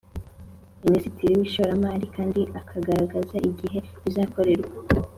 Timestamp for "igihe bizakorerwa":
3.49-4.71